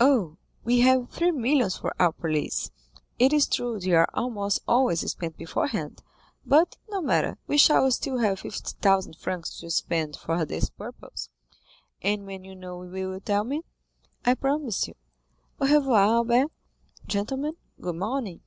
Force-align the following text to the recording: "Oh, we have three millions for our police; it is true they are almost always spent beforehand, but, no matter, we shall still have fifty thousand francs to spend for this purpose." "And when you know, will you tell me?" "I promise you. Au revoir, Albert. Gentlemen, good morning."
"Oh, 0.00 0.38
we 0.64 0.80
have 0.80 1.10
three 1.10 1.30
millions 1.30 1.76
for 1.76 1.92
our 2.00 2.10
police; 2.10 2.70
it 3.18 3.34
is 3.34 3.46
true 3.46 3.78
they 3.78 3.92
are 3.92 4.08
almost 4.14 4.62
always 4.66 5.00
spent 5.10 5.36
beforehand, 5.36 6.02
but, 6.46 6.78
no 6.88 7.02
matter, 7.02 7.36
we 7.46 7.58
shall 7.58 7.90
still 7.90 8.16
have 8.16 8.40
fifty 8.40 8.70
thousand 8.80 9.16
francs 9.18 9.60
to 9.60 9.68
spend 9.68 10.16
for 10.16 10.46
this 10.46 10.70
purpose." 10.70 11.28
"And 12.00 12.24
when 12.24 12.44
you 12.44 12.54
know, 12.54 12.78
will 12.78 12.96
you 12.96 13.20
tell 13.20 13.44
me?" 13.44 13.60
"I 14.24 14.32
promise 14.32 14.88
you. 14.88 14.94
Au 15.60 15.66
revoir, 15.70 15.98
Albert. 16.02 16.50
Gentlemen, 17.06 17.52
good 17.78 17.96
morning." 17.96 18.40